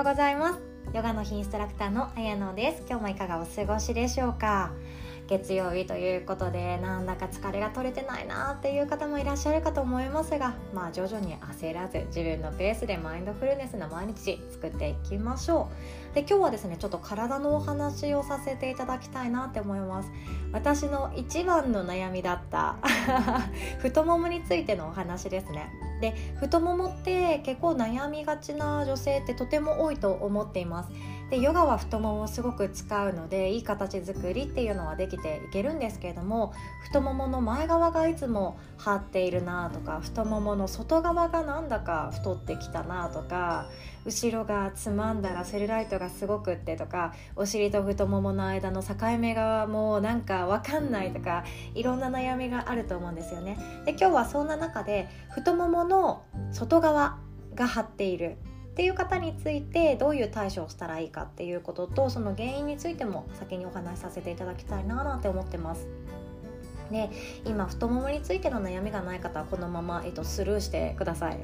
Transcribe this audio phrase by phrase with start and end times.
[0.00, 0.60] ようございます。
[0.94, 2.84] ヨガの日インストラクターのあやのです。
[2.88, 4.72] 今日もいかがお過ごしでしょうか？
[5.28, 15.68] 月曜日ということでなんだか疲れが取れてないなっていう方もいらっしゃるかと思いますがまあ徐々に焦らず自分のペースでマインドフルネスな毎日作っていきましょ
[16.12, 16.14] う。
[16.14, 20.10] で今日はですねちょっと体のお話をさせていただきたいなって思います。
[20.50, 22.78] 私の一番の悩みだった
[23.80, 25.89] 太ももについてのお話ですね。
[26.00, 30.90] で太ももって結構悩みがちな女性ってとても多いと思っています。
[31.30, 43.68] でヨガは太ももをすごく使うのでいい形作りっていうのはできていけるんですけれども太ももの前側がいつも張っているなとか太ももの外側がなんだか太ってきたなとか
[44.04, 51.44] 後ろがつまんだらセルライトがすごくってとかお尻と太ももの間の境目がもうなんか分かんないとか
[51.74, 53.56] いろんな悩みがあると思うんですよね。
[53.84, 57.18] で今日はそんな中で太ももの外側
[57.54, 58.38] が張っている
[58.80, 65.86] っていう方についてどういう対処をしたらいいかっていうこととその原因についても先にお話しさせていただきたいななんて思ってます。
[66.90, 67.10] で
[67.44, 71.38] 今太ももについての悩みがない方はこのまま、えっと、スルーしてください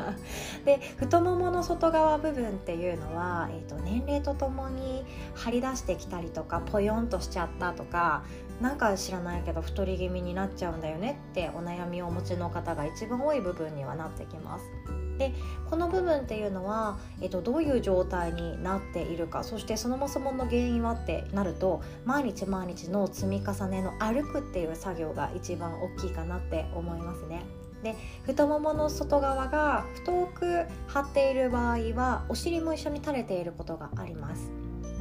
[0.64, 8.24] で太ももの外側部分っていうのは、えっと、年齢とともに張り出してきたりとかポヨンとしちゃったとか
[8.60, 14.99] なんか知らないけど太り気味になっちゃうんだよねってお悩みをお持ちの方が一番多い部分にはなってきます。
[15.20, 15.34] で
[15.68, 27.44] この部分っていうのは、えっと、どういう状態になっているかそしてそもそもの原因はってなると毎日毎日の積み重ねの歩くっていう作業が一番大きいかなって思いますね。
[27.82, 34.50] で太ももの外側が太く張っている場合はお尻も一緒に垂れていることがあります。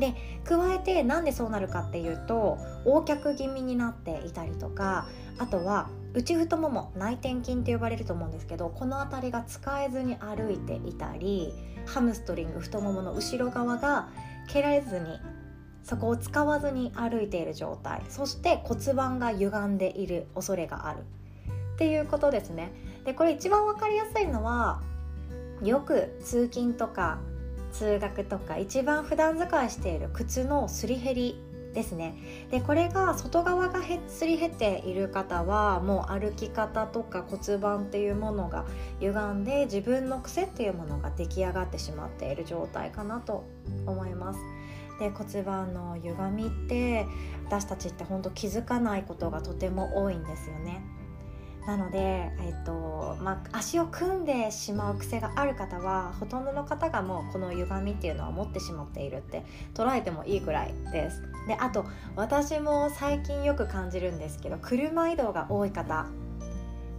[0.00, 5.06] で加えてなんでそうなるかっていうと横脚気味になっていたりとか
[5.38, 11.52] あとは内太もも内転筋って呼ばれると思うんですけどこの辺りが使えずに歩いていたり
[11.86, 14.08] ハムストリング太ももの後ろ側が
[14.48, 15.20] 蹴られずに
[15.84, 20.98] そこを使わずに歩いている状態そして骨盤が歪んでいる恐れがある。
[21.74, 22.72] っていうことですね。
[23.04, 24.82] でこれ一番分かりやすいのは
[25.62, 27.18] よく通勤とか
[27.72, 31.40] 通学とか一番普段使いしている靴のすり減り
[31.78, 32.16] ですね
[32.50, 38.66] でこれが外側がへすり減っている方はもう歩き方とか骨盤っていうものが
[38.98, 43.44] 歪んで自分の癖っていうものが出来上がってしまっている状態かなと
[43.86, 44.40] 思います。
[44.98, 47.06] で骨盤の歪みって
[47.46, 50.82] 私たちってほんと気づかないことがとても多いんですよね。
[51.68, 61.22] なので、えっとまあ、足を組んでしまう癖がある方はほとんどの方がもうこの歪みっていうのは持ってしまっているって捉えてもいいくらいです。
[61.46, 61.84] であと
[62.16, 66.06] 私も最近よく感じるんですけど車移動が多い方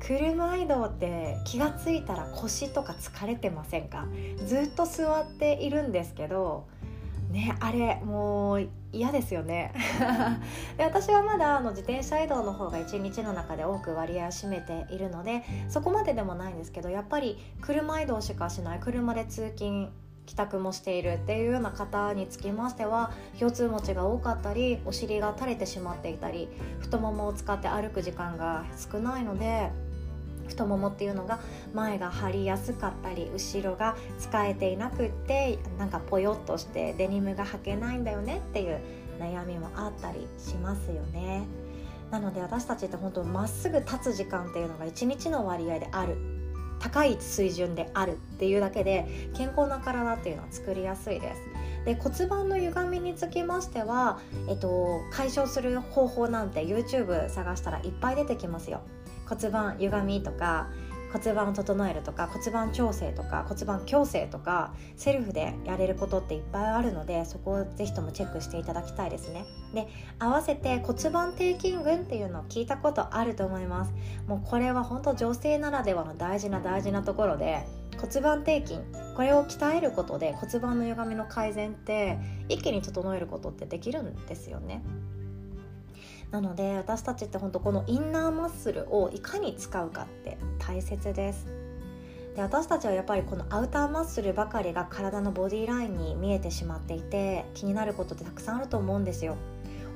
[0.00, 4.06] 車移動って気が付いたら腰とか疲れてませんか？
[4.46, 6.66] ずっと座っているんですけど
[7.36, 9.74] ねあれもう嫌ですよね。
[10.78, 19.90] で私はまだあの自転車移動の方が一日の中で多く割合を占めているのでそこまででもないんですけどやっぱり車移動しかしない車で通勤
[20.24, 26.48] 帰宅もしているっていうような方につきましては腰痛持ちが多かったりお尻が垂れてしまっていたり
[26.80, 29.70] 太ももを使って歩く時間が少ないので
[30.48, 31.40] 太ももっていうのが
[31.74, 38.80] 前が張りやすかったり後ろが使えていなくってなんかぽよっとしてデニムが履けないんだよねっていう
[39.18, 41.44] 悩みもあったりしますよね。
[42.10, 46.16] なので私たちって本当まっすぐ立つ時間っていうのが一日の割合である
[46.78, 51.40] 高い水準であるっていうだけで健康な体っていうのは作りやすいです。
[51.84, 54.18] で骨盤の歪みにつきましては、
[54.48, 58.80] えっと、解消する方法なんて YouTube 探したらいっぱい出てきますよ。
[59.28, 60.68] 骨盤歪みとか
[61.12, 69.46] 骨盤を整えるとか骨盤調整とか骨盤矯正とかセルフでやれることっていっぱいあるのでそこをぜひともチェックしていただきたいですね。
[69.74, 69.88] で
[70.18, 73.92] 合わせて骨盤底筋群っていうのを聞いたことあると思います。
[74.26, 77.64] もうこれは本当女性ならではの大事な大事なところで
[77.98, 78.80] 骨盤底筋
[79.16, 82.18] これを鍛えることで骨盤の歪みの改善って
[82.48, 84.82] 一気に整えることってできるんですよね。
[86.30, 91.46] なので私たちって本当このインナーマッスルをいかに使うかって大切です。
[92.34, 99.36] で私たちはやっぱりこのアウターマッスルばかりが体のボディラインに見えてしまっていて気になることってたくさんあると思うんですよ。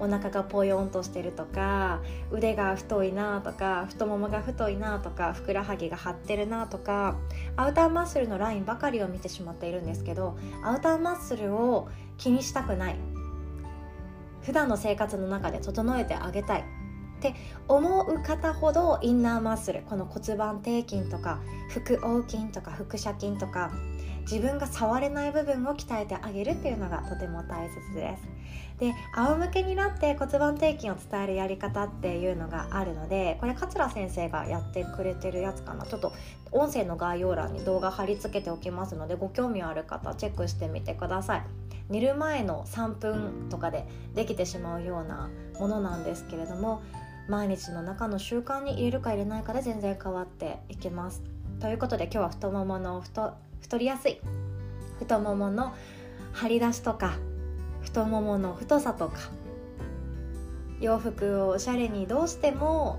[0.00, 7.16] お腹がポヨンとしてるとか腕が太いなとか太ももが太いなとかふくらはぎが張ってるなとか
[7.56, 13.17] アウターマッスルのラインばかりを見てしまっているんですけどアウターマッスルを気にしたくない。
[14.48, 16.60] 普段の生活の中で整えてあげたい。
[16.60, 17.34] って
[17.68, 19.82] 思う方ほどインナーマッスル。
[19.82, 23.70] この骨盤底筋とか腹横筋とか腹斜筋とか
[24.22, 28.22] 自分が触れない部分を鍛えてあげるっていうのがとても大切です。
[28.78, 35.84] で仰向けになって骨盤底筋を伝えるやり方っていうのがあるのでこれ桂先生がやってくれてるやつかな。
[35.84, 36.14] ちょっと
[36.52, 41.42] 音声の概要欄に動画貼り付けておきますのでご興味ある方チェックしてみてください。
[41.88, 46.82] 寝る前の3分とかでできてしまうようなものなんですけれども
[47.28, 51.22] 毎日の中の習慣に入れるか入れないかで全然変わっていきます。
[51.60, 54.20] ということで今日は太ももの太太りやすい。
[54.98, 55.74] 太ももの
[56.32, 57.16] 張り出しとか
[57.82, 59.30] 太ももの太さとか
[60.80, 62.98] 洋服をおしゃれにどうしても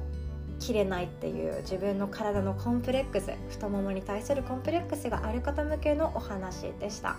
[0.60, 7.16] 着れないっていう自分の体のコンプレックス太ももに対するコンプレックスがある方向けのお話でした。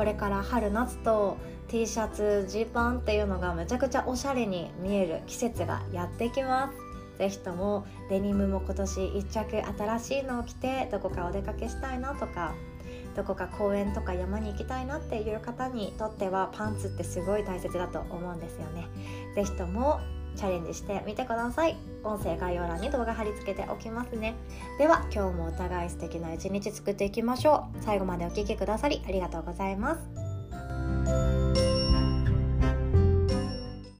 [0.00, 1.36] これから春夏と
[1.68, 7.18] T シャツジーパンっていうのがめちゃくちゃおしゃれに見える季節がやってきます。
[7.18, 12.54] ぜひともデニムも今年1着新しいのを着てどこかお出かけしたいなとか
[13.14, 18.88] どこか公園とか山に行きたいなっていう方にとってはパンツってすごい大切だと思うんですよね。
[19.34, 20.00] 是非とも
[20.40, 21.76] チャレンジしてみてください。
[22.02, 24.34] 音声概要欄に動画貼り付けておきますね。
[24.78, 27.82] では今日もお互い素敵な一日作っていきましょう。
[27.82, 31.39] 最後までお聴きくださりありがとうございます。